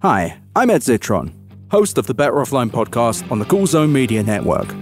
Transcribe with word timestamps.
Hi, 0.00 0.38
I'm 0.54 0.70
Ed 0.70 0.82
Zitron, 0.82 1.32
host 1.72 1.98
of 1.98 2.06
the 2.06 2.14
Better 2.14 2.34
Offline 2.34 2.70
podcast 2.70 3.28
on 3.32 3.40
the 3.40 3.44
Cool 3.44 3.66
Zone 3.66 3.92
Media 3.92 4.22
Network. 4.22 4.72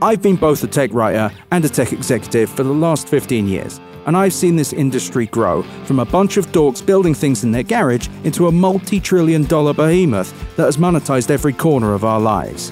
I've 0.00 0.22
been 0.22 0.36
both 0.36 0.64
a 0.64 0.66
tech 0.66 0.94
writer 0.94 1.30
and 1.50 1.62
a 1.62 1.68
tech 1.68 1.92
executive 1.92 2.48
for 2.48 2.62
the 2.62 2.72
last 2.72 3.06
15 3.06 3.46
years, 3.46 3.82
and 4.06 4.16
I've 4.16 4.32
seen 4.32 4.56
this 4.56 4.72
industry 4.72 5.26
grow 5.26 5.60
from 5.84 5.98
a 5.98 6.06
bunch 6.06 6.38
of 6.38 6.46
dorks 6.52 6.84
building 6.84 7.12
things 7.12 7.44
in 7.44 7.52
their 7.52 7.62
garage 7.62 8.08
into 8.24 8.46
a 8.46 8.52
multi 8.52 8.98
trillion 8.98 9.44
dollar 9.44 9.74
behemoth 9.74 10.32
that 10.56 10.64
has 10.64 10.78
monetized 10.78 11.30
every 11.30 11.52
corner 11.52 11.92
of 11.92 12.06
our 12.06 12.18
lives. 12.18 12.70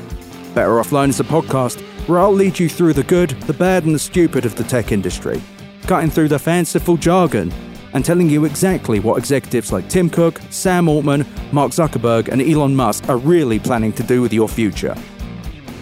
Better 0.54 0.80
Offline 0.80 1.10
is 1.10 1.20
a 1.20 1.24
podcast 1.24 1.82
where 2.08 2.18
I'll 2.18 2.32
lead 2.32 2.58
you 2.58 2.70
through 2.70 2.94
the 2.94 3.02
good, 3.02 3.32
the 3.42 3.52
bad, 3.52 3.84
and 3.84 3.94
the 3.94 3.98
stupid 3.98 4.46
of 4.46 4.54
the 4.54 4.64
tech 4.64 4.90
industry, 4.90 5.42
cutting 5.82 6.08
through 6.08 6.28
the 6.28 6.38
fanciful 6.38 6.96
jargon 6.96 7.52
and 7.92 8.04
telling 8.04 8.28
you 8.28 8.44
exactly 8.44 9.00
what 9.00 9.18
executives 9.18 9.72
like 9.72 9.88
Tim 9.88 10.10
Cook, 10.10 10.40
Sam 10.50 10.88
Altman, 10.88 11.26
Mark 11.52 11.72
Zuckerberg, 11.72 12.28
and 12.28 12.40
Elon 12.40 12.74
Musk 12.74 13.08
are 13.08 13.16
really 13.16 13.58
planning 13.58 13.92
to 13.94 14.02
do 14.02 14.22
with 14.22 14.32
your 14.32 14.48
future. 14.48 14.94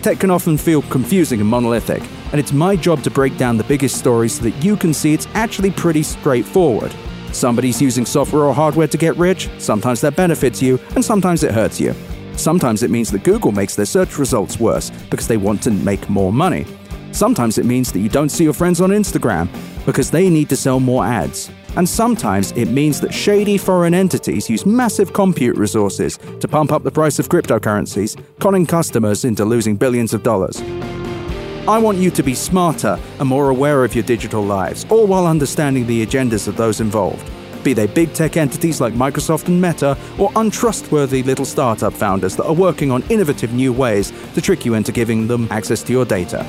Tech 0.03 0.21
can 0.21 0.31
often 0.31 0.57
feel 0.57 0.83
confusing 0.83 1.41
and 1.41 1.49
monolithic, 1.49 2.03
and 2.33 2.41
it's 2.41 2.53
my 2.53 2.77
job 2.77 3.03
to 3.03 3.11
break 3.11 3.37
down 3.37 3.57
the 3.57 3.65
biggest 3.65 3.97
stories 3.97 4.37
so 4.37 4.45
that 4.45 4.65
you 4.65 4.77
can 4.77 4.95
see 4.95 5.13
it's 5.13 5.27
actually 5.35 5.71
pretty 5.71 6.03
straightforward. 6.03 6.95
Somebody's 7.33 7.83
using 7.83 8.07
software 8.07 8.45
or 8.45 8.55
hardware 8.55 8.87
to 8.87 8.97
get 8.97 9.17
rich, 9.17 9.51
sometimes 9.59 10.01
that 10.01 10.17
benefits 10.17 10.63
you, 10.63 10.79
and 10.95 11.05
sometimes 11.05 11.43
it 11.43 11.53
hurts 11.53 11.81
you. 11.81 11.95
Sometimes 12.37 12.85
it 12.85 12.91
means 12.91 13.11
that 13.11 13.25
Google 13.25 13.51
makes 13.51 13.75
their 13.75 13.85
search 13.85 14.17
results 14.19 14.61
worse 14.61 14.91
because 15.11 15.27
they 15.27 15.37
want 15.37 15.61
to 15.65 15.73
make 15.73 16.09
more 16.09 16.33
money. 16.33 16.65
Sometimes 17.13 17.59
it 17.59 17.65
means 17.65 17.93
that 17.93 18.01
you 18.01 18.09
don't 18.09 18.29
see 18.29 18.45
your 18.45 18.53
friends 18.53 18.81
on 18.81 18.91
Instagram 18.91 19.49
because 19.87 20.11
they 20.11 20.29
need 20.29 20.49
to 20.49 20.57
sell 20.57 20.81
more 20.81 21.05
ads. 21.05 21.51
And 21.77 21.89
sometimes 21.89 22.53
it 22.53 22.67
means 22.67 23.01
that 23.01 23.13
shady 23.13 23.59
foreign 23.59 23.95
entities 23.95 24.51
use 24.51 24.67
massive 24.67 25.13
compute 25.13 25.57
resources 25.57 26.19
to 26.41 26.49
pump 26.49 26.73
up 26.73 26.83
the 26.83 26.91
price 26.91 27.19
of 27.19 27.29
cryptocurrencies, 27.29 28.21
conning 28.39 28.67
customers 28.67 29.25
into 29.25 29.45
losing 29.45 29.77
billions 29.77 30.15
of 30.15 30.23
dollars. 30.23 30.61
I 31.69 31.79
want 31.79 31.99
you 31.99 32.11
to 32.13 32.23
be 32.23 32.35
smarter 32.35 32.99
and 33.21 33.29
more 33.29 33.51
aware 33.51 33.85
of 33.85 33.95
your 33.95 34.05
digital 34.05 34.43
lives, 34.43 34.87
all 34.89 35.07
while 35.07 35.27
understanding 35.27 35.87
the 35.87 36.05
agendas 36.05 36.49
of 36.49 36.57
those 36.57 36.81
involved. 36.81 37.31
Be 37.63 37.75
they 37.75 37.87
big 37.87 38.15
tech 38.15 38.37
entities 38.37 38.81
like 38.81 38.95
Microsoft 38.95 39.49
and 39.49 39.61
Meta, 39.61 39.97
or 40.19 40.33
untrustworthy 40.37 41.23
little 41.23 41.45
startup 41.45 41.93
founders 41.93 42.37
that 42.37 42.47
are 42.47 42.55
working 42.55 42.91
on 42.91 43.03
innovative 43.11 43.53
new 43.53 43.73
ways 43.73 44.13
to 44.35 44.41
trick 44.41 44.65
you 44.65 44.75
into 44.75 44.93
giving 44.93 45.27
them 45.27 45.47
access 45.51 45.83
to 45.83 45.93
your 45.93 46.05
data. 46.05 46.47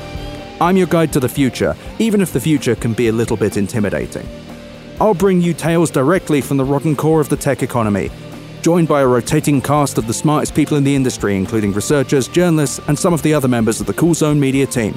I'm 0.61 0.75
your 0.75 0.88
guide 0.88 1.13
to 1.13 1.21
the 1.21 1.29
future, 1.29 1.73
even 1.99 2.19
if 2.19 2.33
the 2.33 2.39
future 2.39 2.75
can 2.75 2.93
be 2.93 3.07
a 3.07 3.13
little 3.13 3.38
bit 3.38 3.55
intimidating. 3.55 4.27
I'll 4.99 5.13
bring 5.13 5.39
you 5.39 5.53
tales 5.53 5.89
directly 5.89 6.41
from 6.41 6.57
the 6.57 6.65
rotten 6.65 6.97
core 6.97 7.21
of 7.21 7.29
the 7.29 7.38
tech 7.38 7.63
economy, 7.63 8.11
joined 8.61 8.89
by 8.89 8.99
a 8.99 9.07
rotating 9.07 9.61
cast 9.61 9.97
of 9.97 10.05
the 10.05 10.13
smartest 10.13 10.53
people 10.53 10.75
in 10.75 10.83
the 10.83 10.93
industry, 10.93 11.37
including 11.37 11.71
researchers, 11.71 12.27
journalists, 12.27 12.81
and 12.89 12.99
some 12.99 13.13
of 13.13 13.21
the 13.21 13.33
other 13.33 13.47
members 13.47 13.80
of 13.80 13.87
the 13.87 13.93
Cool 13.93 14.13
Zone 14.13 14.37
Media 14.37 14.65
team. 14.65 14.93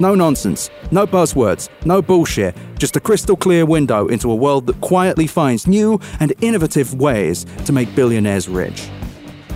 No 0.00 0.14
nonsense, 0.14 0.70
no 0.90 1.06
buzzwords, 1.06 1.68
no 1.84 2.00
bullshit, 2.00 2.56
just 2.78 2.96
a 2.96 3.00
crystal 3.00 3.36
clear 3.36 3.66
window 3.66 4.06
into 4.08 4.30
a 4.30 4.34
world 4.34 4.66
that 4.66 4.80
quietly 4.80 5.26
finds 5.26 5.66
new 5.66 6.00
and 6.20 6.32
innovative 6.40 6.94
ways 6.94 7.44
to 7.66 7.72
make 7.72 7.94
billionaires 7.94 8.48
rich. 8.48 8.88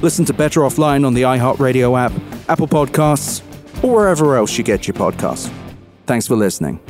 Listen 0.02 0.26
to 0.26 0.34
Better 0.34 0.60
Offline 0.60 1.06
on 1.06 1.14
the 1.14 1.22
iHeartRadio 1.22 1.98
app, 1.98 2.12
Apple 2.48 2.68
Podcasts, 2.68 3.42
or 3.82 3.94
wherever 3.94 4.36
else 4.36 4.56
you 4.56 4.64
get 4.64 4.86
your 4.86 4.94
podcasts. 4.94 5.52
Thanks 6.06 6.26
for 6.26 6.36
listening. 6.36 6.80